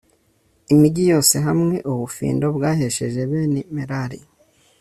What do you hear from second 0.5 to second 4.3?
imigi yose hamwe ubufindo bwahesheje bene merari